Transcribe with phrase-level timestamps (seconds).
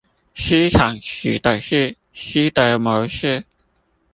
[0.33, 3.43] 西廠指的是西德模式